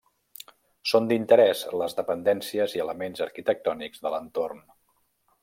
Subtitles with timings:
[0.91, 4.67] Són d'interès les dependències i elements arquitectònics de l'entorn.